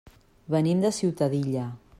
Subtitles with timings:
[0.55, 1.71] Venim de Ciutadilla.